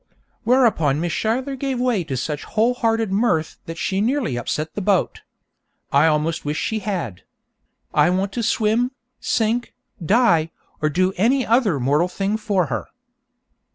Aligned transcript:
Whereupon 0.45 0.99
Miss 0.99 1.13
Schuyler 1.13 1.55
gave 1.55 1.79
way 1.79 2.03
to 2.05 2.17
such 2.17 2.43
whole 2.43 2.73
hearted 2.73 3.11
mirth 3.11 3.57
that 3.67 3.77
she 3.77 4.01
nearly 4.01 4.35
upset 4.35 4.73
the 4.73 4.81
boat. 4.81 5.21
I 5.91 6.07
almost 6.07 6.43
wish 6.43 6.57
she 6.57 6.79
had! 6.79 7.21
I 7.93 8.09
want 8.09 8.31
to 8.31 8.41
swim, 8.41 8.93
sink, 9.19 9.75
die, 10.03 10.49
or 10.81 10.89
do 10.89 11.13
any 11.17 11.45
other 11.45 11.79
mortal 11.79 12.07
thing 12.07 12.35
for 12.37 12.65
her. 12.65 12.87